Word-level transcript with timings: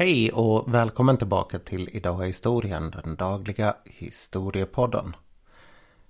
Hej 0.00 0.32
och 0.32 0.74
välkommen 0.74 1.16
tillbaka 1.16 1.58
till 1.58 1.88
Idag 1.92 2.22
är 2.22 2.26
historien, 2.26 2.90
den 2.90 3.16
dagliga 3.16 3.76
historiepodden. 3.84 5.16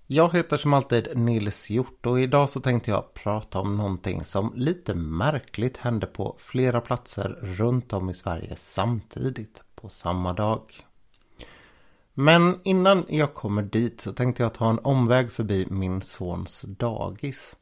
Jag 0.07 0.35
heter 0.35 0.57
som 0.57 0.75
alltid 0.75 1.09
Nils 1.19 1.71
Hjort 1.71 2.07
och 2.07 2.21
idag 2.21 2.51
så 2.51 2.61
tänkte 2.61 2.91
jag 2.91 3.15
prata 3.15 3.61
om 3.61 3.77
någonting 3.77 4.25
som 4.25 4.53
lite 4.57 4.95
märkligt 4.95 5.77
hände 5.77 6.07
på 6.07 6.37
flera 6.39 6.81
platser 6.81 7.39
runt 7.43 7.93
om 7.93 8.11
i 8.11 8.15
Sverige 8.15 8.57
samtidigt 8.57 9.63
på 9.75 9.89
samma 9.89 10.33
dag. 10.33 10.63
Men 12.15 12.61
innan 12.65 13.05
jag 13.09 13.35
kommer 13.35 13.63
dit 13.63 14.01
så 14.01 14.13
tänkte 14.13 14.43
jag 14.43 14.55
ta 14.55 14.71
en 14.71 14.79
omväg 14.79 15.33
förbi 15.33 15.67
min 15.71 16.03
sons 16.03 16.65
dagis. 16.69 17.57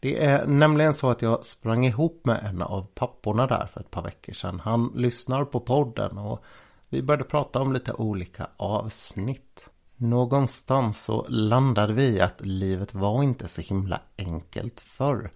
Det 0.00 0.24
är 0.24 0.46
nämligen 0.46 0.94
så 0.94 1.10
att 1.10 1.22
jag 1.22 1.44
sprang 1.44 1.86
ihop 1.86 2.20
med 2.24 2.44
en 2.44 2.62
av 2.62 2.86
papporna 2.94 3.46
där 3.46 3.66
för 3.72 3.80
ett 3.80 3.90
par 3.90 4.02
veckor 4.02 4.32
sedan. 4.32 4.60
Han 4.60 4.92
lyssnar 4.94 5.44
på 5.44 5.60
podden 5.60 6.18
och 6.18 6.44
vi 6.88 7.02
började 7.02 7.24
prata 7.24 7.60
om 7.60 7.72
lite 7.72 7.92
olika 7.92 8.46
avsnitt. 8.56 9.68
Någonstans 9.96 11.04
så 11.04 11.26
landade 11.28 11.92
vi 11.92 12.04
i 12.04 12.20
att 12.20 12.40
livet 12.40 12.94
var 12.94 13.22
inte 13.22 13.48
så 13.48 13.60
himla 13.60 14.00
enkelt 14.18 14.80
förr. 14.80 15.30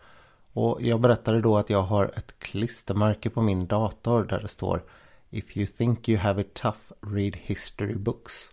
Och 0.52 0.82
jag 0.82 1.00
berättade 1.00 1.40
då 1.40 1.56
att 1.56 1.70
jag 1.70 1.82
har 1.82 2.12
ett 2.16 2.38
klistermärke 2.38 3.30
på 3.30 3.42
min 3.42 3.66
dator 3.66 4.24
där 4.24 4.40
det 4.40 4.48
står 4.48 4.82
If 5.30 5.56
you 5.56 5.66
think 5.66 6.08
you 6.08 6.18
have 6.18 6.40
it 6.40 6.54
tough, 6.54 6.78
read 7.00 7.36
history 7.36 7.94
books. 7.94 8.50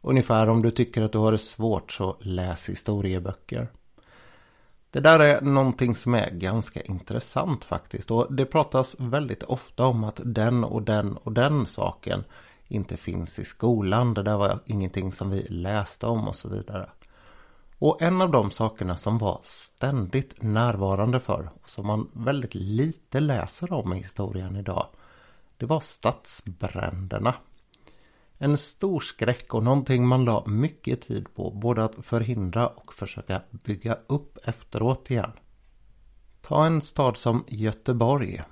Ungefär 0.00 0.48
om 0.48 0.62
du 0.62 0.70
tycker 0.70 1.02
att 1.02 1.12
du 1.12 1.18
har 1.18 1.32
det 1.32 1.38
svårt 1.38 1.92
så 1.92 2.16
läs 2.20 2.68
historieböcker. 2.68 3.68
Det 4.90 5.00
där 5.00 5.20
är 5.20 5.40
någonting 5.40 5.94
som 5.94 6.14
är 6.14 6.30
ganska 6.30 6.80
intressant 6.80 7.64
faktiskt 7.64 8.10
och 8.10 8.34
det 8.34 8.46
pratas 8.46 8.96
väldigt 8.98 9.42
ofta 9.42 9.86
om 9.86 10.04
att 10.04 10.20
den 10.24 10.64
och 10.64 10.82
den 10.82 11.16
och 11.16 11.32
den 11.32 11.66
saken 11.66 12.24
inte 12.68 12.96
finns 12.96 13.38
i 13.38 13.44
skolan. 13.44 14.14
Det 14.14 14.22
där 14.22 14.36
var 14.36 14.58
ingenting 14.66 15.12
som 15.12 15.30
vi 15.30 15.46
läste 15.48 16.06
om 16.06 16.28
och 16.28 16.36
så 16.36 16.48
vidare. 16.48 16.90
Och 17.78 18.02
en 18.02 18.20
av 18.20 18.30
de 18.30 18.50
sakerna 18.50 18.96
som 18.96 19.18
var 19.18 19.40
ständigt 19.42 20.42
närvarande 20.42 21.20
för 21.20 21.50
och 21.62 21.70
som 21.70 21.86
man 21.86 22.10
väldigt 22.12 22.54
lite 22.54 23.20
läser 23.20 23.72
om 23.72 23.92
i 23.92 23.96
historien 23.96 24.56
idag 24.56 24.86
det 25.58 25.66
var 25.66 25.80
stadsbränderna. 25.80 27.34
En 28.38 28.56
stor 28.56 29.00
skräck 29.00 29.54
och 29.54 29.62
någonting 29.62 30.06
man 30.06 30.24
la 30.24 30.44
mycket 30.46 31.00
tid 31.00 31.34
på 31.34 31.50
både 31.50 31.84
att 31.84 31.96
förhindra 32.02 32.66
och 32.66 32.94
försöka 32.94 33.42
bygga 33.50 33.98
upp 34.06 34.38
efteråt 34.44 35.10
igen. 35.10 35.32
Ta 36.40 36.66
en 36.66 36.80
stad 36.80 37.16
som 37.16 37.44
Göteborg. 37.48 38.42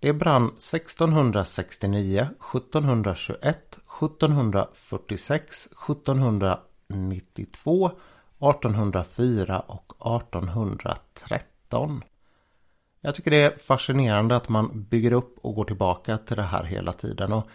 Det 0.00 0.12
brann 0.12 0.48
1669, 0.48 2.28
1721, 2.54 3.78
1746, 4.02 5.66
1792, 5.66 7.86
1804 7.86 9.60
och 9.60 10.22
1813. 10.22 12.04
Jag 13.00 13.14
tycker 13.14 13.30
det 13.30 13.36
är 13.36 13.58
fascinerande 13.58 14.36
att 14.36 14.48
man 14.48 14.82
bygger 14.82 15.12
upp 15.12 15.38
och 15.38 15.54
går 15.54 15.64
tillbaka 15.64 16.18
till 16.18 16.36
det 16.36 16.42
här 16.42 16.64
hela 16.64 16.92
tiden. 16.92 17.32
Och 17.32 17.48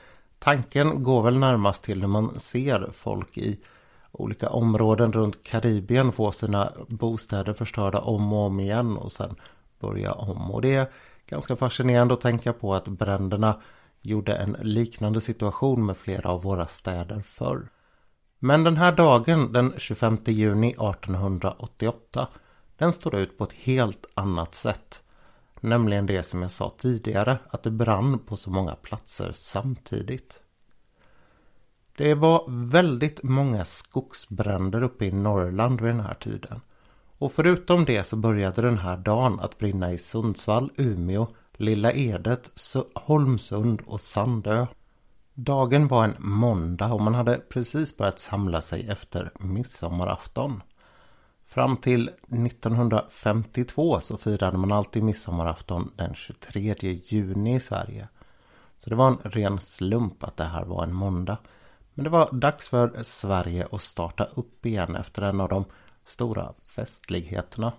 Tanken 0.44 1.04
går 1.04 1.24
väl 1.24 1.40
närmast 1.40 1.84
till 1.84 2.00
när 2.00 2.08
man 2.08 2.40
ser 2.40 2.90
folk 2.94 3.38
i 3.38 3.60
olika 4.12 4.50
områden 4.50 5.14
runt 5.14 5.44
Karibien 5.44 6.12
få 6.12 6.32
sina 6.32 6.72
bostäder 6.88 7.54
förstörda 7.54 8.00
om 8.00 8.34
och 8.34 8.46
om 8.46 8.60
igen 8.60 8.98
och 8.98 9.12
sen 9.12 9.36
börja 9.80 10.12
om. 10.12 10.52
Och 10.52 10.62
det 10.62 10.76
är 10.76 10.88
ganska 11.28 11.56
fascinerande 11.56 12.14
att 12.14 12.22
tänka 12.22 12.54
på 12.54 12.74
att 12.74 12.88
bränderna 12.88 13.62
gjorde 14.02 14.36
en 14.36 14.58
liknande 14.62 15.22
situation 15.22 15.86
med 15.86 15.98
flera 15.98 16.30
av 16.30 16.42
våra 16.42 16.68
städer 16.68 17.22
förr. 17.22 17.68
Men 18.40 18.64
den 18.64 18.78
här 18.78 18.92
dagen, 18.92 19.53
den 19.53 19.74
25 19.78 20.18
juni 20.26 20.70
1888, 20.70 22.28
den 22.78 22.94
står 22.94 23.16
ut 23.16 23.38
på 23.38 23.44
ett 23.44 23.53
helt 23.53 24.06
annat 24.14 24.53
sätt. 24.53 25.03
Nämligen 25.63 26.06
det 26.06 26.24
som 26.24 26.41
jag 26.41 26.51
sa 26.51 26.74
tidigare, 26.78 27.38
att 27.50 27.63
det 27.63 27.72
brann 27.72 28.19
på 28.19 28.38
så 28.38 28.50
många 28.50 28.75
platser 28.75 29.31
samtidigt. 29.34 30.40
Det 31.97 32.13
var 32.13 32.46
väldigt 32.47 33.24
många 33.24 33.66
skogsbränder 33.66 34.84
uppe 34.84 35.06
i 35.06 35.12
Norrland 35.12 35.81
vid 35.81 35.90
den 35.90 36.00
här 36.00 36.13
tiden. 36.13 36.62
Och 37.18 37.31
förutom 37.31 37.85
det 37.85 38.03
så 38.03 38.16
började 38.16 38.62
den 38.62 38.78
här 38.78 38.97
dagen 38.97 39.40
att 39.40 39.57
brinna 39.57 39.94
i 39.94 39.97
Sundsvall, 39.97 40.72
Umeå, 40.78 41.28
Lilla 41.53 41.91
Edet, 41.91 42.52
Holmsund 42.96 43.81
och 43.85 44.02
Sandö. 44.02 44.66
Dagen 45.34 45.88
var 45.88 46.03
en 46.03 46.16
måndag 46.19 46.94
och 46.94 47.02
man 47.02 47.13
hade 47.13 47.35
precis 47.35 47.97
börjat 47.97 48.19
samla 48.19 48.62
sig 48.62 48.88
efter 48.90 49.31
midsommarafton. 49.40 50.62
Fram 51.53 51.78
till 51.78 52.09
1952 52.09 54.00
så 54.00 54.18
firade 54.18 54.58
man 54.58 54.72
alltid 54.72 55.03
midsommarafton 55.03 55.91
den 55.96 56.16
23 56.16 56.75
juni 57.03 57.56
i 57.56 57.59
Sverige. 57.59 58.08
Så 58.78 58.90
det 58.90 58.96
var 58.96 59.08
en 59.08 59.18
ren 59.24 59.59
slump 59.59 60.24
att 60.24 60.38
det 60.38 60.44
här 60.44 60.66
var 60.66 60.84
en 60.84 60.94
måndag. 60.94 61.38
Men 61.94 62.03
det 62.03 62.09
var 62.09 62.30
dags 62.31 62.69
för 62.69 63.03
Sverige 63.03 63.68
att 63.72 63.81
starta 63.81 64.25
upp 64.25 64.66
igen 64.66 64.96
efter 64.96 65.22
en 65.22 65.41
av 65.41 65.50
de 65.50 65.66
stora 66.06 66.53
festligheterna. 66.75 67.74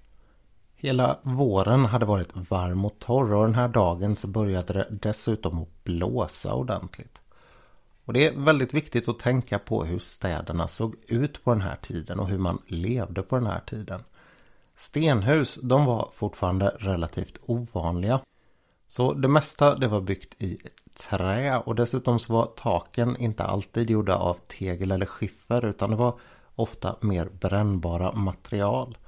Hela 0.75 1.19
våren 1.23 1.85
hade 1.85 2.07
varit 2.07 2.37
varm 2.37 2.85
och 2.85 2.99
torr 2.99 3.35
och 3.35 3.45
den 3.45 3.55
här 3.55 3.69
dagen 3.69 4.17
så 4.17 4.29
började 4.29 4.73
det 4.73 4.89
dessutom 4.91 5.63
att 5.63 5.85
blåsa 5.85 6.55
ordentligt. 6.55 7.24
Och 8.05 8.13
det 8.13 8.27
är 8.27 8.33
väldigt 8.33 8.75
viktigt 8.75 9.09
att 9.09 9.19
tänka 9.19 9.59
på 9.59 9.85
hur 9.85 9.99
städerna 9.99 10.69
såg 10.69 10.97
ut 11.09 11.45
på 11.45 11.51
den 11.51 11.61
här 11.61 11.77
tiden 11.77 12.21
och 12.21 12.29
hur 12.29 12.39
man 12.39 12.63
levde 12.67 13.23
på 13.23 13.37
den 13.37 13.47
här 13.47 13.61
tiden. 13.61 14.01
Stenhus, 14.77 15.59
de 15.63 15.85
var 15.85 16.11
fortfarande 16.15 16.69
relativt 16.79 17.39
ovanliga. 17.43 18.21
Så 18.89 19.13
det 19.13 19.29
mesta 19.29 19.75
det 19.75 19.89
var 19.89 20.01
byggt 20.01 20.43
i 20.43 20.59
trä 20.95 21.59
och 21.59 21.75
dessutom 21.75 22.19
så 22.19 22.33
var 22.33 22.47
taken 22.47 23.17
inte 23.17 23.45
alltid 23.45 23.91
gjorda 23.91 24.17
av 24.17 24.39
tegel 24.47 24.91
eller 24.91 25.07
skiffer 25.07 25.65
utan 25.65 25.91
det 25.91 25.97
var 25.97 26.19
ofta 26.55 26.97
mer 27.01 27.29
brännbara 27.41 28.13
material. 28.13 28.99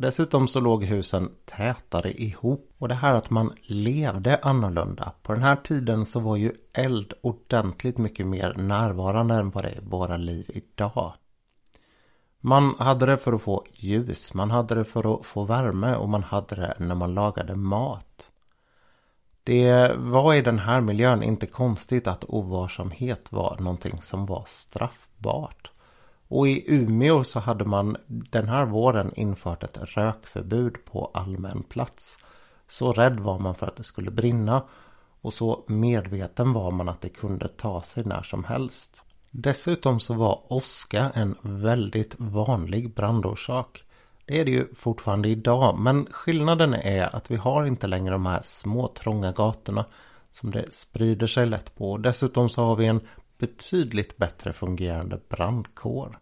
Dessutom 0.00 0.48
så 0.48 0.60
låg 0.60 0.84
husen 0.84 1.30
tätare 1.44 2.12
ihop 2.12 2.74
och 2.78 2.88
det 2.88 2.94
här 2.94 3.14
att 3.14 3.30
man 3.30 3.52
levde 3.62 4.38
annorlunda. 4.42 5.12
På 5.22 5.32
den 5.32 5.42
här 5.42 5.56
tiden 5.56 6.04
så 6.04 6.20
var 6.20 6.36
ju 6.36 6.52
eld 6.72 7.12
ordentligt 7.20 7.98
mycket 7.98 8.26
mer 8.26 8.54
närvarande 8.54 9.34
än 9.34 9.50
vad 9.50 9.64
det 9.64 9.68
är 9.68 9.78
i 9.78 9.84
våra 9.84 10.16
liv 10.16 10.50
idag. 10.54 11.12
Man 12.40 12.74
hade 12.78 13.06
det 13.06 13.18
för 13.18 13.32
att 13.32 13.42
få 13.42 13.64
ljus, 13.74 14.34
man 14.34 14.50
hade 14.50 14.74
det 14.74 14.84
för 14.84 15.14
att 15.14 15.26
få 15.26 15.44
värme 15.44 15.94
och 15.94 16.08
man 16.08 16.22
hade 16.22 16.56
det 16.56 16.74
när 16.78 16.94
man 16.94 17.14
lagade 17.14 17.56
mat. 17.56 18.32
Det 19.44 19.92
var 19.96 20.34
i 20.34 20.42
den 20.42 20.58
här 20.58 20.80
miljön 20.80 21.22
inte 21.22 21.46
konstigt 21.46 22.06
att 22.06 22.24
ovarsamhet 22.24 23.32
var 23.32 23.56
någonting 23.60 24.02
som 24.02 24.26
var 24.26 24.44
straffbart. 24.46 25.70
Och 26.28 26.48
i 26.48 26.64
Umeå 26.66 27.24
så 27.24 27.40
hade 27.40 27.64
man 27.64 27.96
den 28.06 28.48
här 28.48 28.64
våren 28.66 29.12
infört 29.14 29.62
ett 29.62 29.78
rökförbud 29.80 30.84
på 30.84 31.10
allmän 31.14 31.62
plats. 31.62 32.18
Så 32.68 32.92
rädd 32.92 33.20
var 33.20 33.38
man 33.38 33.54
för 33.54 33.66
att 33.66 33.76
det 33.76 33.82
skulle 33.82 34.10
brinna 34.10 34.62
och 35.20 35.34
så 35.34 35.64
medveten 35.66 36.52
var 36.52 36.70
man 36.70 36.88
att 36.88 37.00
det 37.00 37.08
kunde 37.08 37.48
ta 37.48 37.82
sig 37.82 38.04
när 38.04 38.22
som 38.22 38.44
helst. 38.44 39.02
Dessutom 39.30 40.00
så 40.00 40.14
var 40.14 40.52
åska 40.52 41.10
en 41.14 41.36
väldigt 41.42 42.14
vanlig 42.18 42.94
brandorsak. 42.94 43.84
Det 44.24 44.40
är 44.40 44.44
det 44.44 44.50
ju 44.50 44.74
fortfarande 44.74 45.28
idag 45.28 45.78
men 45.78 46.06
skillnaden 46.10 46.74
är 46.74 47.16
att 47.16 47.30
vi 47.30 47.36
har 47.36 47.64
inte 47.64 47.86
längre 47.86 48.12
de 48.12 48.26
här 48.26 48.40
små 48.42 48.88
trånga 48.88 49.32
gatorna 49.32 49.84
som 50.32 50.50
det 50.50 50.72
sprider 50.72 51.26
sig 51.26 51.46
lätt 51.46 51.74
på. 51.74 51.98
Dessutom 51.98 52.48
så 52.48 52.64
har 52.64 52.76
vi 52.76 52.86
en 52.86 53.00
betydligt 53.38 54.16
bättre 54.16 54.52
fungerande 54.52 55.20
brandkår. 55.28 56.18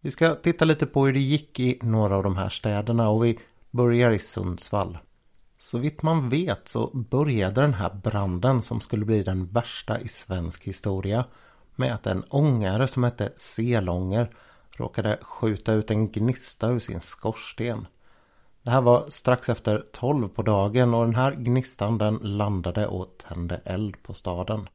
Vi 0.00 0.10
ska 0.10 0.34
titta 0.34 0.64
lite 0.64 0.86
på 0.86 1.06
hur 1.06 1.12
det 1.12 1.20
gick 1.20 1.60
i 1.60 1.78
några 1.82 2.16
av 2.16 2.22
de 2.22 2.36
här 2.36 2.48
städerna 2.48 3.08
och 3.08 3.24
vi 3.24 3.38
börjar 3.70 4.10
i 4.10 4.18
Sundsvall. 4.18 4.98
Så 5.58 5.78
vitt 5.78 6.02
man 6.02 6.28
vet 6.28 6.68
så 6.68 6.90
började 6.94 7.60
den 7.60 7.74
här 7.74 7.94
branden 7.94 8.62
som 8.62 8.80
skulle 8.80 9.04
bli 9.04 9.22
den 9.22 9.46
värsta 9.46 10.00
i 10.00 10.08
svensk 10.08 10.64
historia 10.64 11.24
med 11.76 11.94
att 11.94 12.06
en 12.06 12.24
ångare 12.24 12.88
som 12.88 13.04
hette 13.04 13.32
Selånger 13.36 14.30
råkade 14.70 15.18
skjuta 15.22 15.72
ut 15.72 15.90
en 15.90 16.12
gnista 16.12 16.68
ur 16.68 16.78
sin 16.78 17.00
skorsten. 17.00 17.86
Det 18.62 18.70
här 18.70 18.80
var 18.80 19.04
strax 19.08 19.48
efter 19.48 19.84
tolv 19.92 20.28
på 20.28 20.42
dagen 20.42 20.94
och 20.94 21.04
den 21.04 21.14
här 21.14 21.34
gnistan 21.34 21.98
den 21.98 22.16
landade 22.22 22.86
och 22.86 23.18
tände 23.28 23.60
eld 23.64 24.02
på 24.02 24.14
staden. 24.14 24.68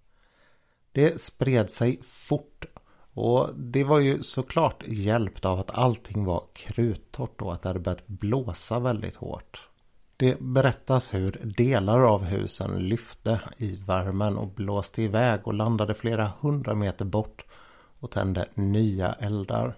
Det 0.95 1.21
spred 1.21 1.69
sig 1.69 1.99
fort 2.03 2.65
och 3.13 3.49
det 3.55 3.83
var 3.83 3.99
ju 3.99 4.23
såklart 4.23 4.83
hjälpt 4.87 5.45
av 5.45 5.59
att 5.59 5.77
allting 5.77 6.25
var 6.25 6.43
kruttorrt 6.53 7.41
och 7.41 7.53
att 7.53 7.61
det 7.61 7.69
hade 7.69 7.79
börjat 7.79 8.07
blåsa 8.07 8.79
väldigt 8.79 9.15
hårt. 9.15 9.69
Det 10.17 10.39
berättas 10.39 11.13
hur 11.13 11.53
delar 11.57 11.99
av 11.99 12.23
husen 12.23 12.79
lyfte 12.79 13.39
i 13.57 13.75
värmen 13.75 14.37
och 14.37 14.47
blåste 14.47 15.01
iväg 15.01 15.47
och 15.47 15.53
landade 15.53 15.93
flera 15.93 16.31
hundra 16.39 16.75
meter 16.75 17.05
bort 17.05 17.45
och 17.99 18.11
tände 18.11 18.45
nya 18.53 19.13
eldar. 19.13 19.75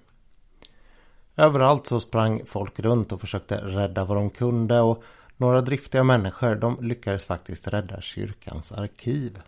Överallt 1.36 1.88
så 1.88 2.00
sprang 2.00 2.46
folk 2.46 2.80
runt 2.80 3.12
och 3.12 3.22
försökte 3.22 3.58
rädda 3.58 4.06
vad 4.06 4.18
de 4.18 4.30
kunde 4.30 4.82
och 4.82 5.04
några 5.38 5.62
driftiga 5.62 6.04
människor 6.04 6.56
de 6.56 6.78
lyckades 6.82 7.26
faktiskt 7.26 7.68
rädda 7.68 8.02
kyrkans 8.02 8.72
arkiv. 8.72 9.40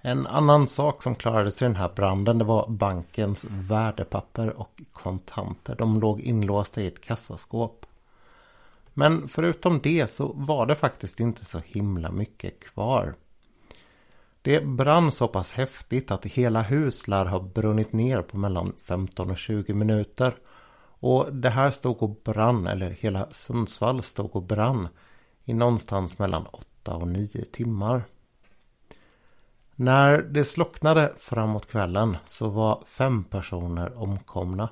En 0.00 0.26
annan 0.26 0.66
sak 0.66 1.02
som 1.02 1.14
klarade 1.14 1.50
sig 1.50 1.66
i 1.66 1.68
den 1.68 1.76
här 1.76 1.92
branden 1.96 2.38
det 2.38 2.44
var 2.44 2.68
bankens 2.68 3.46
värdepapper 3.48 4.60
och 4.60 4.82
kontanter. 4.92 5.76
De 5.76 6.00
låg 6.00 6.20
inlåsta 6.20 6.80
i 6.80 6.86
ett 6.86 7.00
kassaskåp. 7.00 7.86
Men 8.94 9.28
förutom 9.28 9.80
det 9.82 10.10
så 10.10 10.32
var 10.32 10.66
det 10.66 10.74
faktiskt 10.74 11.20
inte 11.20 11.44
så 11.44 11.60
himla 11.64 12.10
mycket 12.10 12.60
kvar. 12.60 13.14
Det 14.42 14.66
brann 14.66 15.12
så 15.12 15.28
pass 15.28 15.52
häftigt 15.52 16.10
att 16.10 16.26
hela 16.26 16.62
hus 16.62 17.08
lär 17.08 17.24
ha 17.24 17.40
brunnit 17.40 17.92
ner 17.92 18.22
på 18.22 18.38
mellan 18.38 18.72
15 18.82 19.30
och 19.30 19.38
20 19.38 19.74
minuter. 19.74 20.34
Och 21.00 21.32
det 21.32 21.50
här 21.50 21.70
stod 21.70 22.02
och 22.02 22.20
brann, 22.24 22.66
eller 22.66 22.90
hela 22.90 23.30
Sundsvall 23.30 24.02
stod 24.02 24.36
och 24.36 24.42
brann 24.42 24.88
i 25.44 25.54
någonstans 25.54 26.18
mellan 26.18 26.46
8 26.46 26.94
och 26.94 27.08
9 27.08 27.26
timmar. 27.52 28.04
När 29.80 30.22
det 30.22 30.44
slocknade 30.44 31.12
framåt 31.18 31.66
kvällen 31.66 32.16
så 32.26 32.48
var 32.48 32.82
fem 32.86 33.24
personer 33.24 34.02
omkomna. 34.02 34.68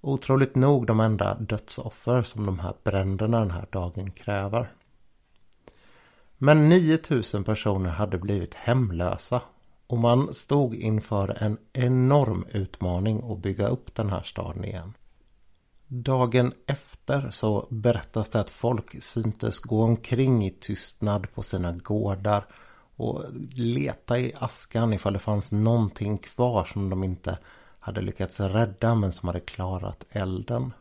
Otroligt 0.00 0.54
nog 0.54 0.86
de 0.86 1.00
enda 1.00 1.34
dödsoffer 1.34 2.22
som 2.22 2.46
de 2.46 2.58
här 2.58 2.74
bränderna 2.84 3.38
den 3.38 3.50
här 3.50 3.66
dagen 3.70 4.10
kräver. 4.10 4.72
Men 6.38 6.68
9000 6.68 7.44
personer 7.44 7.90
hade 7.90 8.18
blivit 8.18 8.54
hemlösa 8.54 9.42
och 9.86 9.98
man 9.98 10.34
stod 10.34 10.74
inför 10.74 11.42
en 11.42 11.58
enorm 11.72 12.46
utmaning 12.52 13.32
att 13.32 13.38
bygga 13.38 13.68
upp 13.68 13.94
den 13.94 14.10
här 14.10 14.22
staden 14.22 14.64
igen. 14.64 14.92
Dagen 15.86 16.52
efter 16.66 17.30
så 17.30 17.66
berättas 17.70 18.28
det 18.28 18.40
att 18.40 18.50
folk 18.50 19.02
syntes 19.02 19.58
gå 19.58 19.82
omkring 19.82 20.46
i 20.46 20.50
tystnad 20.50 21.34
på 21.34 21.42
sina 21.42 21.72
gårdar 21.72 22.46
och 22.96 23.24
leta 23.54 24.18
i 24.18 24.32
askan 24.38 24.92
ifall 24.92 25.12
det 25.12 25.18
fanns 25.18 25.52
någonting 25.52 26.18
kvar 26.18 26.64
som 26.64 26.90
de 26.90 27.04
inte 27.04 27.38
hade 27.78 28.00
lyckats 28.00 28.40
rädda 28.40 28.94
men 28.94 29.12
som 29.12 29.26
hade 29.26 29.40
klarat 29.40 30.04
elden. 30.10 30.72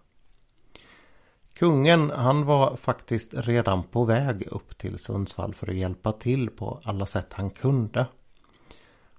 Kungen 1.54 2.10
han 2.10 2.46
var 2.46 2.76
faktiskt 2.76 3.34
redan 3.34 3.84
på 3.84 4.06
väg 4.06 4.48
upp 4.52 4.78
till 4.78 5.00
Sundsvall 5.00 5.54
för 5.54 5.70
att 5.70 5.76
hjälpa 5.76 6.12
till 6.12 6.50
på 6.50 6.80
alla 6.84 7.06
sätt 7.06 7.34
han 7.34 7.50
kunde. 7.50 8.06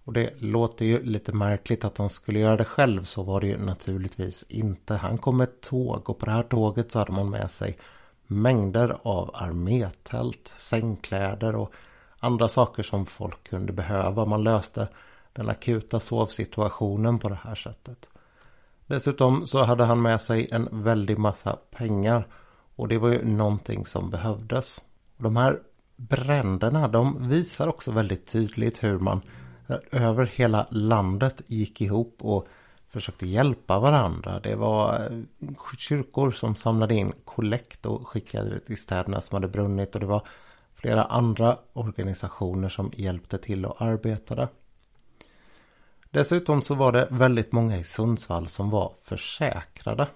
Och 0.05 0.13
det 0.13 0.43
låter 0.43 0.85
ju 0.85 1.03
lite 1.03 1.33
märkligt 1.33 1.85
att 1.85 1.99
han 1.99 2.09
skulle 2.09 2.39
göra 2.39 2.57
det 2.57 2.65
själv 2.65 3.05
så 3.05 3.23
var 3.23 3.41
det 3.41 3.47
ju 3.47 3.59
naturligtvis 3.59 4.43
inte. 4.49 4.95
Han 4.95 5.19
kom 5.19 5.37
med 5.37 5.45
ett 5.45 5.61
tåg 5.61 6.11
och 6.11 6.19
på 6.19 6.27
det 6.27 6.33
här 6.33 6.43
tåget 6.43 6.91
så 6.91 6.99
hade 6.99 7.13
man 7.13 7.31
med 7.31 7.51
sig 7.51 7.79
mängder 8.27 8.97
av 9.03 9.31
armétält, 9.35 10.55
sängkläder 10.57 11.57
och 11.57 11.73
andra 12.27 12.49
saker 12.49 12.83
som 12.83 13.07
folk 13.07 13.49
kunde 13.51 13.73
behöva. 13.73 14.25
Man 14.25 14.45
löste 14.45 14.89
den 15.33 15.49
akuta 15.49 16.01
sovsituationen 16.01 17.19
på 17.19 17.29
det 17.29 17.39
här 17.43 17.55
sättet. 17.55 18.09
Dessutom 18.87 19.47
så 19.47 19.63
hade 19.63 19.85
han 19.85 20.03
med 20.03 20.21
sig 20.21 20.49
en 20.53 20.69
väldig 20.83 21.19
massa 21.19 21.57
pengar 21.71 22.27
och 22.77 22.89
det 22.89 22.99
var 22.99 23.09
ju 23.09 23.25
någonting 23.25 23.87
som 23.87 24.11
behövdes. 24.11 24.83
Och 25.17 25.23
de 25.23 25.37
här 25.37 25.61
bränderna 25.97 26.89
de 26.89 27.29
visar 27.29 27.69
också 27.69 27.91
väldigt 27.91 28.27
tydligt 28.27 28.85
hur 28.85 28.99
man 28.99 29.21
över 29.91 30.27
hela 30.27 30.67
landet 30.71 31.43
gick 31.47 31.81
ihop 31.81 32.17
och 32.21 32.49
försökte 32.89 33.27
hjälpa 33.27 33.79
varandra. 33.79 34.41
Det 34.41 34.55
var 34.55 34.95
eh, 34.95 35.55
kyrkor 35.79 36.31
som 36.31 36.55
samlade 36.55 36.95
in 36.95 37.13
kollekt 37.25 37.87
och 37.87 38.09
skickade 38.09 38.51
det 38.51 38.61
till 38.61 38.77
städerna 38.77 39.21
som 39.21 39.37
hade 39.37 39.49
brunnit 39.49 39.95
och 39.95 40.01
det 40.01 40.07
var 40.07 40.23
flera 40.87 41.05
andra 41.05 41.59
organisationer 41.73 42.69
som 42.69 42.93
hjälpte 42.95 43.39
till 43.39 43.65
och 43.65 43.83
arbetade. 43.83 44.49
Dessutom 46.11 46.63
så 46.63 46.75
var 46.75 46.93
det 46.93 47.09
väldigt 47.11 47.53
många 47.53 47.77
i 47.77 47.85
Sundsvall 47.85 48.49
som 48.49 48.71
var 48.71 48.93
försäkrade. 49.05 50.09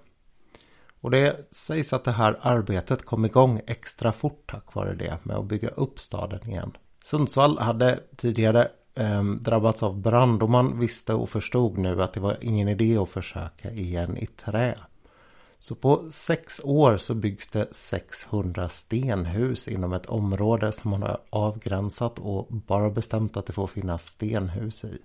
Och 1.00 1.10
det 1.10 1.46
sägs 1.50 1.92
att 1.92 2.04
det 2.04 2.12
här 2.12 2.38
arbetet 2.40 3.04
kom 3.04 3.24
igång 3.24 3.60
extra 3.66 4.12
fort 4.12 4.50
tack 4.50 4.74
vare 4.74 4.94
det 4.94 5.18
med 5.22 5.36
att 5.36 5.44
bygga 5.44 5.68
upp 5.68 5.98
staden 5.98 6.50
igen. 6.50 6.72
Sundsvall 7.04 7.58
hade 7.58 8.00
tidigare 8.16 8.68
eh, 8.94 9.24
drabbats 9.24 9.82
av 9.82 10.00
brand 10.00 10.42
och 10.42 10.50
man 10.50 10.78
visste 10.78 11.14
och 11.14 11.30
förstod 11.30 11.78
nu 11.78 12.02
att 12.02 12.12
det 12.12 12.20
var 12.20 12.36
ingen 12.40 12.68
idé 12.68 12.96
att 12.96 13.08
försöka 13.08 13.70
igen 13.70 14.16
i 14.16 14.26
trä. 14.26 14.74
Så 15.62 15.74
på 15.74 16.08
sex 16.10 16.60
år 16.64 16.96
så 16.96 17.14
byggs 17.14 17.48
det 17.48 17.68
600 17.72 18.68
stenhus 18.68 19.68
inom 19.68 19.92
ett 19.92 20.06
område 20.06 20.72
som 20.72 20.90
man 20.90 21.02
har 21.02 21.18
avgränsat 21.30 22.18
och 22.18 22.46
bara 22.50 22.90
bestämt 22.90 23.36
att 23.36 23.46
det 23.46 23.52
får 23.52 23.66
finnas 23.66 24.06
stenhus 24.06 24.84
i. 24.84 24.98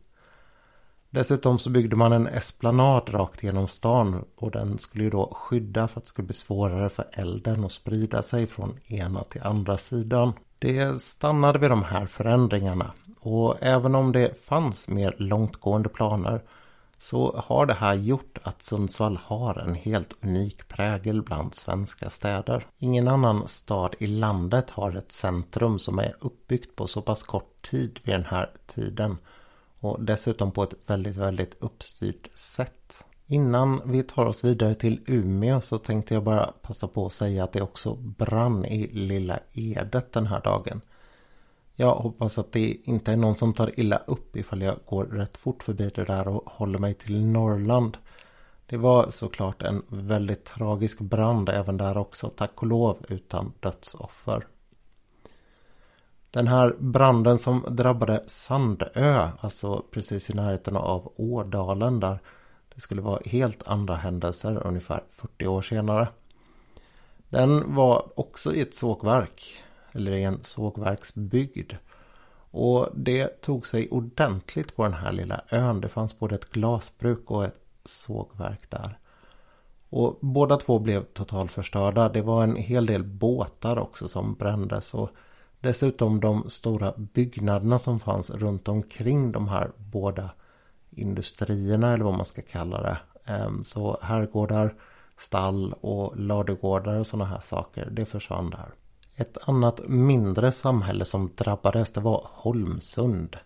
Dessutom 1.09 1.59
så 1.59 1.69
byggde 1.69 1.95
man 1.95 2.13
en 2.13 2.27
esplanad 2.27 3.13
rakt 3.13 3.43
genom 3.43 3.67
stan 3.67 4.25
och 4.35 4.51
den 4.51 4.77
skulle 4.77 5.03
ju 5.03 5.09
då 5.09 5.33
skydda 5.35 5.87
för 5.87 5.99
att 5.99 6.03
det 6.03 6.09
skulle 6.09 6.25
bli 6.25 6.35
svårare 6.35 6.89
för 6.89 7.05
elden 7.11 7.65
att 7.65 7.71
sprida 7.71 8.21
sig 8.21 8.47
från 8.47 8.79
ena 8.85 9.23
till 9.23 9.41
andra 9.43 9.77
sidan. 9.77 10.33
Det 10.59 11.01
stannade 11.01 11.59
vid 11.59 11.69
de 11.69 11.83
här 11.83 12.05
förändringarna 12.05 12.91
och 13.19 13.57
även 13.59 13.95
om 13.95 14.11
det 14.11 14.45
fanns 14.45 14.87
mer 14.87 15.15
långtgående 15.17 15.89
planer 15.89 16.41
så 17.05 17.35
har 17.37 17.65
det 17.65 17.73
här 17.73 17.93
gjort 17.93 18.37
att 18.43 18.61
Sundsvall 18.61 19.19
har 19.23 19.59
en 19.59 19.75
helt 19.75 20.13
unik 20.21 20.67
prägel 20.67 21.21
bland 21.21 21.53
svenska 21.53 22.09
städer. 22.09 22.67
Ingen 22.77 23.07
annan 23.07 23.47
stad 23.47 23.95
i 23.99 24.07
landet 24.07 24.69
har 24.69 24.95
ett 24.95 25.11
centrum 25.11 25.79
som 25.79 25.99
är 25.99 26.15
uppbyggt 26.19 26.75
på 26.75 26.87
så 26.87 27.01
pass 27.01 27.23
kort 27.23 27.69
tid 27.69 27.99
vid 28.03 28.15
den 28.15 28.25
här 28.25 28.51
tiden 28.65 29.17
och 29.79 30.03
dessutom 30.03 30.51
på 30.51 30.63
ett 30.63 30.73
väldigt, 30.87 31.15
väldigt 31.15 31.55
uppstyrt 31.59 32.27
sätt. 32.37 33.05
Innan 33.25 33.81
vi 33.91 34.03
tar 34.03 34.25
oss 34.25 34.43
vidare 34.43 34.75
till 34.75 35.01
Umeå 35.07 35.61
så 35.61 35.77
tänkte 35.77 36.13
jag 36.13 36.23
bara 36.23 36.53
passa 36.61 36.87
på 36.87 37.05
att 37.05 37.13
säga 37.13 37.43
att 37.43 37.53
det 37.53 37.61
också 37.61 37.95
brann 37.95 38.65
i 38.65 38.87
Lilla 38.87 39.39
Edet 39.53 40.11
den 40.11 40.27
här 40.27 40.41
dagen. 40.41 40.81
Jag 41.77 41.95
hoppas 41.95 42.37
att 42.37 42.51
det 42.51 42.77
inte 42.83 43.11
är 43.11 43.17
någon 43.17 43.35
som 43.35 43.53
tar 43.53 43.79
illa 43.79 43.97
upp 43.97 44.35
ifall 44.35 44.61
jag 44.61 44.79
går 44.85 45.05
rätt 45.05 45.37
fort 45.37 45.63
förbi 45.63 45.91
det 45.95 46.03
där 46.03 46.27
och 46.27 46.49
håller 46.49 46.79
mig 46.79 46.93
till 46.93 47.25
Norrland. 47.25 47.97
Det 48.65 48.77
var 48.77 49.09
såklart 49.09 49.61
en 49.61 49.83
väldigt 49.87 50.45
tragisk 50.45 50.99
brand 50.99 51.49
även 51.49 51.77
där 51.77 51.97
också, 51.97 52.29
tack 52.29 52.61
och 52.61 52.67
lov 52.67 52.97
utan 53.09 53.53
dödsoffer. 53.59 54.47
Den 56.31 56.47
här 56.47 56.75
branden 56.79 57.39
som 57.39 57.65
drabbade 57.69 58.23
Sandö, 58.27 59.29
alltså 59.39 59.83
precis 59.91 60.29
i 60.29 60.33
närheten 60.33 60.75
av 60.75 61.13
Ådalen 61.15 61.99
där 61.99 62.19
det 62.75 62.81
skulle 62.81 63.01
vara 63.01 63.21
helt 63.25 63.67
andra 63.67 63.95
händelser 63.95 64.67
ungefär 64.67 65.03
40 65.11 65.47
år 65.47 65.61
senare. 65.61 66.07
Den 67.29 67.75
var 67.75 68.19
också 68.19 68.53
i 68.53 68.61
ett 68.61 68.75
sågverk 68.75 69.64
eller 69.95 70.11
i 70.11 70.23
en 70.23 70.43
sågverksbygd. 70.43 71.73
Och 72.51 72.89
det 72.93 73.41
tog 73.41 73.67
sig 73.67 73.89
ordentligt 73.89 74.75
på 74.75 74.83
den 74.83 74.93
här 74.93 75.11
lilla 75.11 75.41
ön. 75.49 75.81
Det 75.81 75.89
fanns 75.89 76.19
både 76.19 76.35
ett 76.35 76.49
glasbruk 76.49 77.31
och 77.31 77.45
ett 77.45 77.59
sågverk 77.83 78.69
där. 78.69 78.97
Och 79.89 80.17
båda 80.21 80.57
två 80.57 80.79
blev 80.79 81.03
totalförstörda. 81.03 82.09
Det 82.09 82.21
var 82.21 82.43
en 82.43 82.55
hel 82.55 82.85
del 82.85 83.03
båtar 83.03 83.79
också 83.79 84.07
som 84.07 84.33
brändes. 84.33 84.93
Och 84.93 85.09
dessutom 85.59 86.19
de 86.19 86.49
stora 86.49 86.93
byggnaderna 86.97 87.79
som 87.79 87.99
fanns 87.99 88.29
runt 88.29 88.67
omkring 88.67 89.31
de 89.31 89.47
här 89.47 89.71
båda 89.77 90.29
industrierna 90.89 91.93
eller 91.93 92.05
vad 92.05 92.13
man 92.13 92.25
ska 92.25 92.41
kalla 92.41 92.81
det. 92.81 92.97
Ehm, 93.25 93.63
så 93.63 93.97
herrgårdar, 94.01 94.75
stall 95.17 95.73
och 95.73 96.17
ladugårdar 96.17 96.99
och 96.99 97.07
sådana 97.07 97.29
här 97.29 97.39
saker. 97.39 97.89
Det 97.91 98.05
försvann 98.05 98.49
där. 98.49 98.73
Ett 99.17 99.37
annat 99.41 99.87
mindre 99.87 100.51
samhälle 100.51 101.05
som 101.05 101.31
drabbades 101.35 101.91
det 101.91 102.01
var 102.01 102.27
Holmsund. 102.31 103.37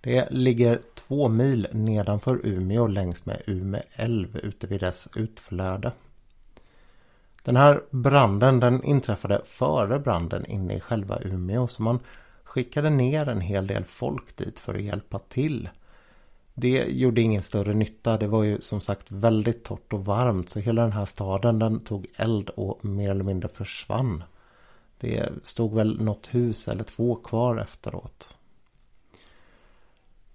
Det 0.00 0.28
ligger 0.30 0.80
två 0.94 1.28
mil 1.28 1.68
nedanför 1.72 2.40
Umeå 2.46 2.86
längs 2.86 3.26
med 3.26 3.42
Ume 3.46 3.82
älv 3.92 4.36
ute 4.36 4.66
vid 4.66 4.80
dess 4.80 5.08
utflöde. 5.14 5.92
Den 7.42 7.56
här 7.56 7.82
branden 7.90 8.60
den 8.60 8.84
inträffade 8.84 9.42
före 9.46 9.98
branden 9.98 10.46
inne 10.46 10.76
i 10.76 10.80
själva 10.80 11.18
Umeå 11.20 11.68
så 11.68 11.82
man 11.82 12.00
skickade 12.44 12.90
ner 12.90 13.28
en 13.28 13.40
hel 13.40 13.66
del 13.66 13.84
folk 13.84 14.36
dit 14.36 14.58
för 14.58 14.74
att 14.74 14.82
hjälpa 14.82 15.18
till. 15.18 15.68
Det 16.54 16.84
gjorde 16.88 17.20
ingen 17.20 17.42
större 17.42 17.74
nytta. 17.74 18.16
Det 18.16 18.26
var 18.26 18.44
ju 18.44 18.60
som 18.60 18.80
sagt 18.80 19.10
väldigt 19.10 19.64
torrt 19.64 19.92
och 19.92 20.04
varmt 20.04 20.50
så 20.50 20.60
hela 20.60 20.82
den 20.82 20.92
här 20.92 21.04
staden 21.04 21.58
den 21.58 21.80
tog 21.80 22.06
eld 22.16 22.48
och 22.48 22.84
mer 22.84 23.10
eller 23.10 23.24
mindre 23.24 23.48
försvann. 23.48 24.22
Det 24.98 25.28
stod 25.42 25.74
väl 25.74 26.00
något 26.00 26.26
hus 26.34 26.68
eller 26.68 26.84
två 26.84 27.14
kvar 27.14 27.56
efteråt. 27.56 28.36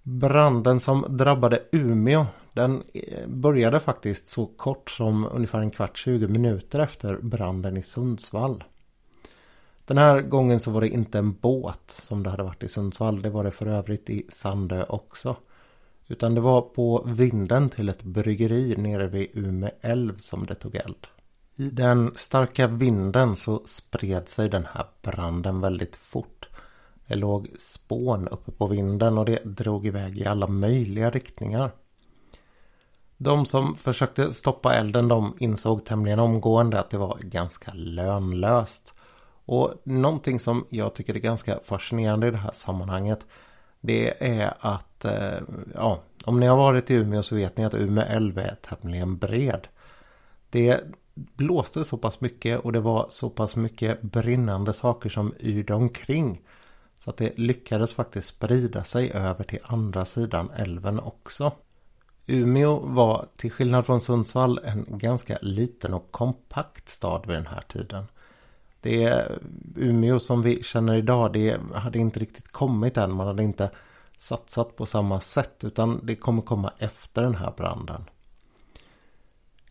Branden 0.02 0.80
som 0.80 1.06
drabbade 1.08 1.62
Umeå 1.72 2.26
den 2.52 2.82
eh, 2.94 3.26
började 3.26 3.80
faktiskt 3.80 4.28
så 4.28 4.46
kort 4.46 4.90
som 4.90 5.28
ungefär 5.32 5.60
en 5.60 5.70
kvart 5.70 5.98
20 5.98 6.28
minuter 6.28 6.78
efter 6.78 7.18
branden 7.22 7.76
i 7.76 7.82
Sundsvall. 7.82 8.64
Den 9.86 9.98
här 9.98 10.20
gången 10.20 10.60
så 10.60 10.70
var 10.70 10.80
det 10.80 10.88
inte 10.88 11.18
en 11.18 11.32
båt 11.32 11.90
som 11.90 12.22
det 12.22 12.30
hade 12.30 12.42
varit 12.42 12.62
i 12.62 12.68
Sundsvall. 12.68 13.22
Det 13.22 13.30
var 13.30 13.44
det 13.44 13.50
för 13.50 13.66
övrigt 13.66 14.10
i 14.10 14.26
Sandö 14.28 14.84
också. 14.88 15.36
Utan 16.08 16.34
det 16.34 16.40
var 16.40 16.60
på 16.60 17.04
vinden 17.06 17.70
till 17.70 17.88
ett 17.88 18.02
bryggeri 18.02 18.76
nere 18.76 19.06
vid 19.06 19.28
Ume 19.34 19.70
älv 19.80 20.18
som 20.18 20.46
det 20.46 20.54
tog 20.54 20.74
eld. 20.74 21.06
I 21.56 21.70
den 21.70 22.12
starka 22.14 22.66
vinden 22.66 23.36
så 23.36 23.62
spred 23.64 24.28
sig 24.28 24.48
den 24.48 24.66
här 24.72 24.86
branden 25.02 25.60
väldigt 25.60 25.96
fort. 25.96 26.48
Det 27.06 27.14
låg 27.14 27.48
spån 27.58 28.28
uppe 28.28 28.52
på 28.52 28.66
vinden 28.66 29.18
och 29.18 29.24
det 29.24 29.44
drog 29.44 29.86
iväg 29.86 30.18
i 30.18 30.26
alla 30.26 30.46
möjliga 30.46 31.10
riktningar. 31.10 31.70
De 33.16 33.46
som 33.46 33.74
försökte 33.74 34.34
stoppa 34.34 34.74
elden 34.74 35.08
de 35.08 35.36
insåg 35.38 35.84
tämligen 35.84 36.20
omgående 36.20 36.80
att 36.80 36.90
det 36.90 36.98
var 36.98 37.18
ganska 37.20 37.72
lönlöst. 37.74 38.94
Och 39.44 39.74
någonting 39.84 40.40
som 40.40 40.66
jag 40.70 40.94
tycker 40.94 41.14
är 41.14 41.18
ganska 41.18 41.58
fascinerande 41.64 42.26
i 42.26 42.30
det 42.30 42.36
här 42.36 42.52
sammanhanget 42.52 43.26
det 43.86 44.24
är 44.38 44.54
att 44.60 45.04
eh, 45.04 45.38
ja, 45.74 46.02
om 46.24 46.40
ni 46.40 46.46
har 46.46 46.56
varit 46.56 46.90
i 46.90 46.94
Umeå 46.94 47.22
så 47.22 47.34
vet 47.34 47.56
ni 47.56 47.64
att 47.64 47.74
Umeå 47.74 48.04
älv 48.04 48.38
är 48.38 48.56
tämligen 48.62 49.18
bred. 49.18 49.68
Det 50.50 50.80
blåste 51.14 51.84
så 51.84 51.96
pass 51.96 52.20
mycket 52.20 52.60
och 52.60 52.72
det 52.72 52.80
var 52.80 53.06
så 53.08 53.30
pass 53.30 53.56
mycket 53.56 54.02
brinnande 54.02 54.72
saker 54.72 55.08
som 55.08 55.34
yrde 55.40 55.74
omkring. 55.74 56.40
Så 56.98 57.10
att 57.10 57.16
det 57.16 57.38
lyckades 57.38 57.94
faktiskt 57.94 58.28
sprida 58.28 58.84
sig 58.84 59.10
över 59.12 59.44
till 59.44 59.58
andra 59.62 60.04
sidan 60.04 60.50
älven 60.56 61.00
också. 61.00 61.52
Umeå 62.26 62.78
var 62.78 63.28
till 63.36 63.52
skillnad 63.52 63.86
från 63.86 64.00
Sundsvall 64.00 64.60
en 64.64 64.86
ganska 64.88 65.38
liten 65.42 65.94
och 65.94 66.10
kompakt 66.10 66.88
stad 66.88 67.26
vid 67.26 67.36
den 67.36 67.46
här 67.46 67.64
tiden. 67.68 68.04
Det 68.80 69.28
Umeå 69.76 70.18
som 70.18 70.42
vi 70.42 70.62
känner 70.62 70.94
idag 70.94 71.32
det 71.32 71.60
hade 71.74 71.98
inte 71.98 72.20
riktigt 72.20 72.48
kommit 72.48 72.96
än. 72.96 73.12
Man 73.12 73.26
hade 73.26 73.42
inte 73.42 73.70
satsat 74.18 74.76
på 74.76 74.86
samma 74.86 75.20
sätt 75.20 75.64
utan 75.64 76.06
det 76.06 76.16
kommer 76.16 76.42
komma 76.42 76.72
efter 76.78 77.22
den 77.22 77.34
här 77.34 77.52
branden. 77.56 78.04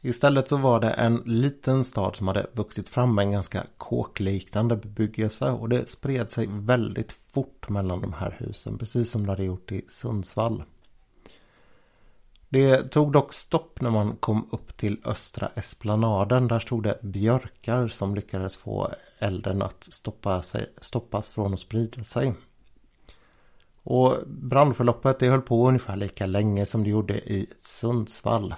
Istället 0.05 0.47
så 0.47 0.57
var 0.57 0.79
det 0.79 0.89
en 0.89 1.23
liten 1.25 1.83
stad 1.83 2.15
som 2.15 2.27
hade 2.27 2.47
vuxit 2.53 2.89
fram 2.89 3.15
med 3.15 3.23
en 3.23 3.31
ganska 3.31 3.63
kåkliknande 3.77 4.75
bebyggelse 4.75 5.51
och 5.51 5.69
det 5.69 5.89
spred 5.89 6.29
sig 6.29 6.47
väldigt 6.49 7.11
fort 7.33 7.69
mellan 7.69 8.01
de 8.01 8.13
här 8.13 8.35
husen 8.39 8.77
precis 8.77 9.11
som 9.11 9.23
det 9.25 9.31
hade 9.31 9.43
gjort 9.43 9.71
i 9.71 9.85
Sundsvall. 9.87 10.63
Det 12.49 12.83
tog 12.83 13.11
dock 13.11 13.33
stopp 13.33 13.81
när 13.81 13.89
man 13.89 14.15
kom 14.15 14.47
upp 14.51 14.77
till 14.77 15.01
östra 15.05 15.49
esplanaden. 15.55 16.47
Där 16.47 16.59
stod 16.59 16.83
det 16.83 16.99
björkar 17.01 17.87
som 17.87 18.15
lyckades 18.15 18.57
få 18.57 18.89
elden 19.19 19.61
att 19.61 19.83
stoppa 19.83 20.41
sig, 20.41 20.65
stoppas 20.77 21.29
från 21.29 21.53
att 21.53 21.59
sprida 21.59 22.03
sig. 22.03 22.33
Och 23.83 24.15
brandförloppet 24.27 25.19
det 25.19 25.29
höll 25.29 25.41
på 25.41 25.67
ungefär 25.67 25.95
lika 25.95 26.25
länge 26.25 26.65
som 26.65 26.83
det 26.83 26.89
gjorde 26.89 27.13
i 27.13 27.47
Sundsvall. 27.59 28.55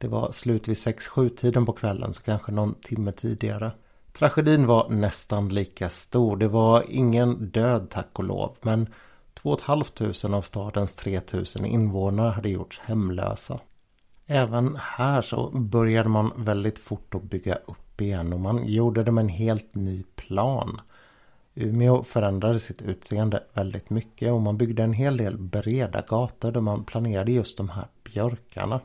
Det 0.00 0.08
var 0.08 0.32
slut 0.32 0.68
vid 0.68 0.76
6-7 0.76 1.28
tiden 1.28 1.66
på 1.66 1.72
kvällen 1.72 2.12
så 2.12 2.22
kanske 2.22 2.52
någon 2.52 2.74
timme 2.74 3.12
tidigare. 3.12 3.72
Tragedin 4.12 4.66
var 4.66 4.88
nästan 4.88 5.48
lika 5.48 5.88
stor. 5.88 6.36
Det 6.36 6.48
var 6.48 6.84
ingen 6.88 7.50
död 7.50 7.90
tack 7.90 8.18
och 8.18 8.24
lov 8.24 8.56
men 8.62 8.88
2 9.34 9.56
500 9.56 10.36
av 10.36 10.42
stadens 10.42 10.96
3000 10.96 11.64
invånare 11.64 12.30
hade 12.30 12.48
gjorts 12.48 12.80
hemlösa. 12.84 13.60
Även 14.26 14.76
här 14.80 15.22
så 15.22 15.50
började 15.50 16.08
man 16.08 16.32
väldigt 16.36 16.78
fort 16.78 17.14
att 17.14 17.22
bygga 17.22 17.54
upp 17.54 18.00
igen 18.00 18.32
och 18.32 18.40
man 18.40 18.66
gjorde 18.66 19.04
det 19.04 19.12
med 19.12 19.22
en 19.22 19.28
helt 19.28 19.74
ny 19.74 20.02
plan. 20.16 20.80
Umeå 21.54 22.02
förändrade 22.02 22.58
sitt 22.58 22.82
utseende 22.82 23.42
väldigt 23.52 23.90
mycket 23.90 24.32
och 24.32 24.40
man 24.40 24.56
byggde 24.56 24.82
en 24.82 24.92
hel 24.92 25.16
del 25.16 25.38
breda 25.38 26.02
gator 26.08 26.52
där 26.52 26.60
man 26.60 26.84
planerade 26.84 27.32
just 27.32 27.56
de 27.56 27.68
här 27.68 27.86
björkarna. 28.04 28.80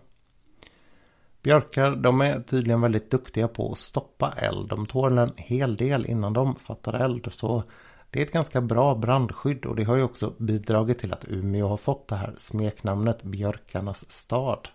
Björkar 1.46 1.96
de 1.96 2.22
är 2.22 2.40
tydligen 2.40 2.82
väldigt 2.82 3.12
duktiga 3.12 3.48
på 3.48 3.72
att 3.72 3.78
stoppa 3.78 4.34
eld. 4.38 4.70
De 4.70 4.86
tål 4.86 5.18
en 5.18 5.34
hel 5.38 5.75
del 5.75 6.06
innan 6.06 6.34
de 6.34 6.56
fattar 6.56 6.94
eld. 6.94 7.28
Så 7.32 7.64
det 8.10 8.22
är 8.22 8.25
ett 8.25 8.32
ganska 8.32 8.62
bra 8.62 8.96
brandskydd 8.96 9.66
och 9.66 9.75
det 9.75 9.84
har 9.84 9.96
ju 9.96 10.04
också 10.04 10.34
bidragit 10.38 11.00
till 11.00 11.14
att 11.14 11.25
Umeå 11.28 11.68
har 11.68 11.78
fått 11.78 12.08
det 12.08 12.16
här 12.16 12.34
smeknamnet 12.38 13.24
Björkarnas 13.24 14.12
stad. 14.12 14.68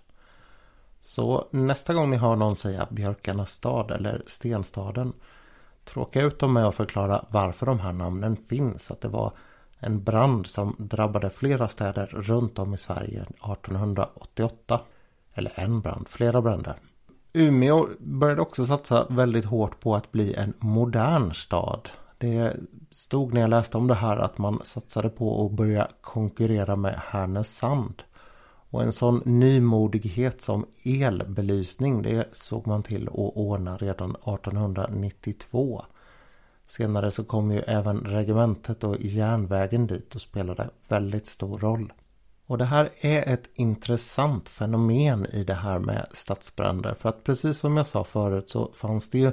Så 1.01 1.49
nästa 1.51 1.95
gång 1.95 2.11
ni 2.11 2.17
hör 2.17 2.37
någon 2.37 2.57
säga 2.57 2.87
Björkarnas 2.91 3.51
stad 3.51 3.91
eller 3.91 4.23
Stenstaden 4.27 5.13
Tråka 5.85 6.23
ut 6.23 6.39
dem 6.39 6.53
med 6.53 6.67
att 6.67 6.75
förklara 6.75 7.25
varför 7.29 7.67
de 7.67 7.81
här 7.81 7.93
namnen 7.93 8.37
finns. 8.49 8.91
Att 8.91 9.01
det 9.01 9.09
var 9.09 9.33
en 9.79 10.05
brand 10.05 10.47
som 10.47 10.77
drabbade 10.79 11.31
flera 11.31 11.69
städer 11.69 12.07
runt 12.07 12.59
om 12.59 12.75
i 12.75 12.79
Sverige 12.79 13.23
1888. 13.23 14.81
Eller 15.35 15.53
en 15.55 15.81
brand, 15.81 16.09
flera 16.09 16.43
bränder. 16.43 16.75
Umeå 17.33 17.89
började 17.99 18.43
också 18.43 18.67
satsa 18.67 19.07
väldigt 19.11 19.45
hårt 19.45 19.81
på 19.81 19.95
att 19.95 20.13
bli 20.13 20.35
en 20.35 20.55
modern 20.59 21.35
stad. 21.35 21.89
Det 22.19 22.57
stod 22.91 23.35
när 23.35 23.41
jag 23.41 23.51
läste 23.51 23.77
om 23.77 23.87
det 23.87 23.95
här 23.95 24.17
att 24.17 24.39
man 24.39 24.61
satsade 24.63 25.09
på 25.09 25.47
att 25.47 25.53
börja 25.53 25.89
konkurrera 26.01 26.77
med 26.77 26.95
Härnösand. 26.95 28.03
Och 28.73 28.83
en 28.83 28.93
sån 28.93 29.23
nymodighet 29.25 30.41
som 30.41 30.67
elbelysning 30.83 32.03
det 32.03 32.29
såg 32.33 32.67
man 32.67 32.83
till 32.83 33.09
att 33.09 33.15
ordna 33.15 33.77
redan 33.77 34.11
1892. 34.11 35.85
Senare 36.67 37.11
så 37.11 37.25
kom 37.25 37.51
ju 37.51 37.61
även 37.61 38.01
regementet 38.01 38.85
och 38.85 38.97
järnvägen 39.01 39.87
dit 39.87 40.15
och 40.15 40.21
spelade 40.21 40.71
väldigt 40.89 41.27
stor 41.27 41.59
roll. 41.59 41.93
Och 42.51 42.59
det 42.59 42.65
här 42.65 42.91
är 43.01 43.35
ett 43.35 43.51
intressant 43.55 44.49
fenomen 44.49 45.27
i 45.27 45.45
det 45.45 45.55
här 45.55 45.79
med 45.79 46.07
stadsbränder. 46.13 46.95
För 46.95 47.09
att 47.09 47.25
precis 47.25 47.59
som 47.59 47.77
jag 47.77 47.87
sa 47.87 48.05
förut 48.05 48.51
så 48.51 48.73
fanns 48.75 49.11
det 49.11 49.19
ju 49.19 49.33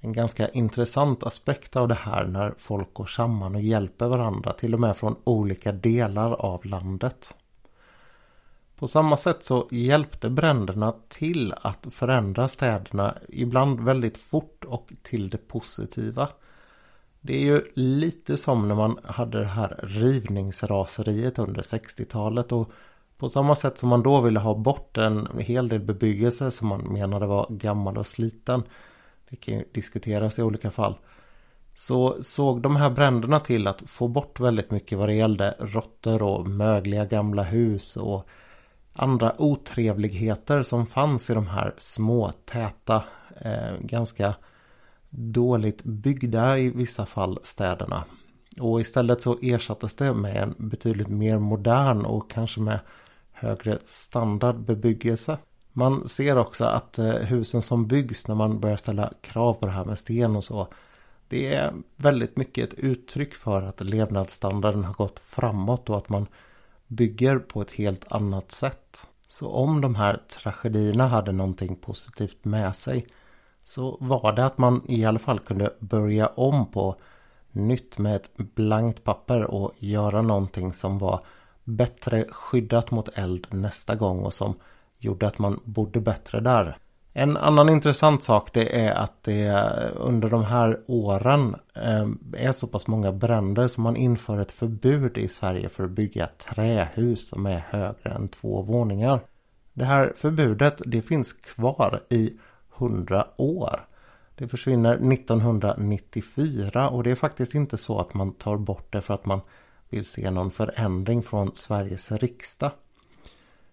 en 0.00 0.12
ganska 0.12 0.48
intressant 0.48 1.24
aspekt 1.24 1.76
av 1.76 1.88
det 1.88 1.94
här 1.94 2.26
när 2.26 2.54
folk 2.58 2.94
går 2.94 3.06
samman 3.06 3.54
och 3.54 3.60
hjälper 3.60 4.08
varandra. 4.08 4.52
Till 4.52 4.74
och 4.74 4.80
med 4.80 4.96
från 4.96 5.16
olika 5.24 5.72
delar 5.72 6.32
av 6.32 6.64
landet. 6.64 7.36
På 8.76 8.88
samma 8.88 9.16
sätt 9.16 9.44
så 9.44 9.68
hjälpte 9.70 10.30
bränderna 10.30 10.94
till 11.08 11.54
att 11.62 11.86
förändra 11.90 12.48
städerna 12.48 13.18
ibland 13.28 13.80
väldigt 13.80 14.18
fort 14.18 14.64
och 14.64 14.92
till 15.02 15.28
det 15.28 15.48
positiva. 15.48 16.28
Det 17.26 17.36
är 17.36 17.40
ju 17.40 17.62
lite 17.74 18.36
som 18.36 18.68
när 18.68 18.74
man 18.74 18.98
hade 19.04 19.38
det 19.38 19.44
här 19.44 19.80
rivningsraseriet 19.82 21.38
under 21.38 21.62
60-talet 21.62 22.52
och 22.52 22.70
på 23.18 23.28
samma 23.28 23.54
sätt 23.54 23.78
som 23.78 23.88
man 23.88 24.02
då 24.02 24.20
ville 24.20 24.40
ha 24.40 24.54
bort 24.54 24.96
en 24.98 25.28
hel 25.38 25.68
del 25.68 25.80
bebyggelse 25.80 26.50
som 26.50 26.68
man 26.68 26.80
menade 26.80 27.26
var 27.26 27.46
gammal 27.50 27.98
och 27.98 28.06
sliten. 28.06 28.62
Det 29.30 29.36
kan 29.36 29.54
ju 29.54 29.64
diskuteras 29.72 30.38
i 30.38 30.42
olika 30.42 30.70
fall. 30.70 30.94
Så 31.74 32.22
såg 32.22 32.62
de 32.62 32.76
här 32.76 32.90
bränderna 32.90 33.40
till 33.40 33.66
att 33.66 33.82
få 33.86 34.08
bort 34.08 34.40
väldigt 34.40 34.70
mycket 34.70 34.98
vad 34.98 35.08
det 35.08 35.14
gällde 35.14 35.54
råttor 35.58 36.22
och 36.22 36.48
mögliga 36.48 37.04
gamla 37.04 37.42
hus 37.42 37.96
och 37.96 38.28
andra 38.92 39.34
otrevligheter 39.38 40.62
som 40.62 40.86
fanns 40.86 41.30
i 41.30 41.34
de 41.34 41.46
här 41.46 41.74
små 41.76 42.32
täta 42.44 43.02
eh, 43.40 43.74
ganska 43.80 44.34
dåligt 45.10 45.84
byggda 45.84 46.58
i 46.58 46.70
vissa 46.70 47.06
fall 47.06 47.38
städerna. 47.42 48.04
Och 48.60 48.80
istället 48.80 49.22
så 49.22 49.38
ersattes 49.42 49.94
det 49.94 50.14
med 50.14 50.36
en 50.36 50.54
betydligt 50.58 51.08
mer 51.08 51.38
modern 51.38 52.04
och 52.04 52.30
kanske 52.30 52.60
med 52.60 52.80
högre 53.32 53.78
standardbebyggelse. 53.84 55.38
Man 55.72 56.08
ser 56.08 56.38
också 56.38 56.64
att 56.64 56.98
eh, 56.98 57.12
husen 57.12 57.62
som 57.62 57.86
byggs 57.86 58.28
när 58.28 58.34
man 58.34 58.60
börjar 58.60 58.76
ställa 58.76 59.12
krav 59.20 59.54
på 59.54 59.66
det 59.66 59.72
här 59.72 59.84
med 59.84 59.98
sten 59.98 60.36
och 60.36 60.44
så. 60.44 60.68
Det 61.28 61.54
är 61.54 61.74
väldigt 61.96 62.36
mycket 62.36 62.72
ett 62.72 62.78
uttryck 62.78 63.34
för 63.34 63.62
att 63.62 63.80
levnadsstandarden 63.80 64.84
har 64.84 64.94
gått 64.94 65.18
framåt 65.18 65.90
och 65.90 65.96
att 65.96 66.08
man 66.08 66.26
bygger 66.86 67.38
på 67.38 67.62
ett 67.62 67.72
helt 67.72 68.12
annat 68.12 68.50
sätt. 68.52 69.06
Så 69.28 69.48
om 69.48 69.80
de 69.80 69.94
här 69.94 70.22
tragedierna 70.42 71.06
hade 71.06 71.32
någonting 71.32 71.76
positivt 71.76 72.44
med 72.44 72.76
sig 72.76 73.06
så 73.66 73.98
var 74.00 74.32
det 74.32 74.46
att 74.46 74.58
man 74.58 74.82
i 74.88 75.04
alla 75.04 75.18
fall 75.18 75.38
kunde 75.38 75.72
börja 75.78 76.26
om 76.26 76.70
på 76.70 76.96
nytt 77.52 77.98
med 77.98 78.16
ett 78.16 78.36
blankt 78.36 79.04
papper 79.04 79.44
och 79.44 79.72
göra 79.78 80.22
någonting 80.22 80.72
som 80.72 80.98
var 80.98 81.20
bättre 81.64 82.24
skyddat 82.30 82.90
mot 82.90 83.18
eld 83.18 83.46
nästa 83.50 83.94
gång 83.94 84.18
och 84.18 84.34
som 84.34 84.54
gjorde 84.98 85.26
att 85.26 85.38
man 85.38 85.60
bodde 85.64 86.00
bättre 86.00 86.40
där. 86.40 86.78
En 87.12 87.36
annan 87.36 87.68
intressant 87.68 88.22
sak 88.22 88.52
det 88.52 88.80
är 88.80 88.92
att 88.92 89.22
det 89.22 89.70
under 89.96 90.30
de 90.30 90.44
här 90.44 90.80
åren 90.86 91.56
eh, 91.74 92.08
är 92.32 92.52
så 92.52 92.66
pass 92.66 92.86
många 92.86 93.12
bränder 93.12 93.68
som 93.68 93.82
man 93.82 93.96
inför 93.96 94.40
ett 94.40 94.52
förbud 94.52 95.18
i 95.18 95.28
Sverige 95.28 95.68
för 95.68 95.84
att 95.84 95.90
bygga 95.90 96.26
trähus 96.26 97.28
som 97.28 97.46
är 97.46 97.64
högre 97.70 98.10
än 98.10 98.28
två 98.28 98.62
våningar. 98.62 99.20
Det 99.72 99.84
här 99.84 100.12
förbudet 100.16 100.82
det 100.86 101.02
finns 101.02 101.32
kvar 101.32 102.02
i 102.08 102.32
hundra 102.76 103.26
år. 103.36 103.86
Det 104.34 104.48
försvinner 104.48 105.12
1994 105.12 106.88
och 106.88 107.02
det 107.02 107.10
är 107.10 107.14
faktiskt 107.14 107.54
inte 107.54 107.76
så 107.76 107.98
att 107.98 108.14
man 108.14 108.32
tar 108.32 108.56
bort 108.56 108.92
det 108.92 109.02
för 109.02 109.14
att 109.14 109.26
man 109.26 109.40
vill 109.90 110.04
se 110.04 110.30
någon 110.30 110.50
förändring 110.50 111.22
från 111.22 111.54
Sveriges 111.54 112.12
riksdag. 112.12 112.70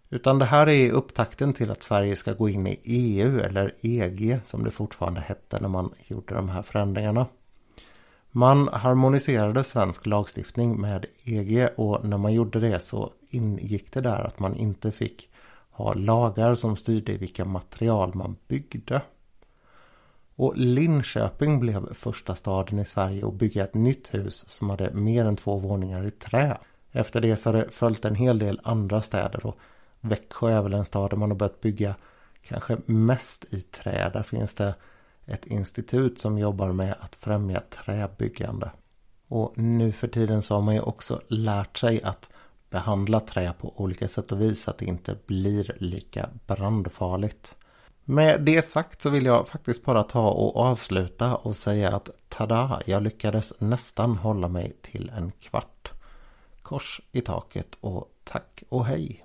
Utan 0.10 0.39
det 0.39 0.45
här 0.45 0.69
är 0.69 0.91
upptakten 0.91 1.53
till 1.53 1.72
att 1.72 1.83
Sverige 1.83 2.15
ska 2.15 2.33
gå 2.33 2.50
in 2.50 2.67
i 2.67 2.79
EU 2.83 3.39
eller 3.39 3.75
EG 3.81 4.39
som 4.45 4.63
det 4.63 4.72
fortfarande 4.72 5.22
hette 5.22 5.60
när 5.62 5.69
man 5.69 5.93
gjorde 6.07 6.36
de 6.36 6.50
här 6.50 6.62
förändringarna. 6.62 7.27
Man 8.31 8.67
harmoniserade 8.67 9.63
svensk 9.63 10.05
lagstiftning 10.05 10.81
med 10.81 11.05
EG 11.24 11.67
och 11.75 12.05
när 12.05 12.17
man 12.17 12.33
gjorde 12.33 12.60
det 12.60 12.79
så 12.79 13.12
ingick 13.29 13.93
det 13.93 14.01
där 14.01 14.24
att 14.24 14.39
man 14.39 14.55
inte 14.55 14.91
fick 14.91 15.29
ha 15.74 15.94
lagar 15.94 16.56
som 16.56 16.75
styrde 16.75 17.18
vilka 17.18 17.46
material 17.46 18.12
man 18.15 18.36
byggde. 18.48 19.01
Och 20.36 20.58
Linköping 20.58 21.60
blev 21.60 21.94
första 21.94 22.36
staden 22.36 22.80
i 22.80 22.86
Sverige 22.86 23.27
att 23.27 23.34
bygga 23.34 23.63
ett 23.63 23.74
nytt 23.74 24.13
hus 24.13 24.50
som 24.50 24.70
hade 24.70 24.94
mer 24.94 25.25
än 25.25 25.36
två 25.36 25.58
våningar 25.58 26.06
i 26.06 26.12
trä. 26.12 26.58
Efter 26.92 27.22
det 27.22 27.36
så 27.36 27.50
har 27.50 27.58
det 27.58 27.70
följt 27.70 28.06
en 28.06 28.15
hel 28.15 28.39
del 28.39 28.62
andra 28.63 29.01
städer 29.01 29.46
och 29.46 29.60
Växjö 30.00 30.50
är 30.50 30.62
väl 30.62 30.74
en 30.74 30.86
stad 30.86 31.10
där 31.10 31.18
man 31.18 31.32
har 31.32 31.38
börjat 31.38 31.62
bygga 31.62 31.96
kanske 32.42 32.77
mest 32.86 33.53
i 33.53 33.62
trä. 33.62 34.10
Där 34.13 34.24
finns 34.24 34.56
det 34.56 34.75
ett 35.25 35.46
institut 35.46 36.20
som 36.20 36.38
jobbar 36.38 36.72
med 36.72 36.96
att 37.00 37.15
främja 37.15 37.60
träbyggande. 37.60 38.72
Och 39.27 39.58
nu 39.58 39.92
för 39.92 40.08
tiden 40.08 40.42
så 40.42 40.56
har 40.56 40.62
man 40.62 40.75
ju 40.75 40.82
också 40.82 41.22
lärt 41.27 41.77
sig 41.77 42.03
att 42.03 42.30
behandla 42.74 43.20
trä 43.20 43.53
på 43.60 43.74
olika 43.82 44.08
sätt 44.08 44.32
och 44.32 44.42
vis 44.42 44.63
så 44.63 44.72
att 44.72 44.77
det 44.77 44.86
inte 44.86 45.18
blir 45.25 45.75
lika 45.80 46.30
brandfarligt. 46.48 47.56
Med 48.06 48.42
det 48.42 48.62
sagt 48.62 49.01
så 49.01 49.10
vill 49.10 49.25
jag 49.25 49.48
faktiskt 49.48 49.86
bara 49.86 50.03
ta 50.03 50.30
och 50.30 50.58
avsluta 50.58 51.36
och 51.36 51.56
säga 51.56 51.96
att 51.96 52.10
tada, 52.30 52.82
jag 52.86 53.03
lyckades 53.03 53.53
nästan 53.60 54.18
hålla 54.18 54.48
mig 54.48 54.75
till 54.82 55.12
en 55.18 55.32
kvart. 55.32 55.92
Kors 56.62 57.01
i 57.12 57.22
taket 57.22 57.77
och 57.82 58.08
tack 58.24 58.63
och 58.70 58.86
hej! 58.86 59.22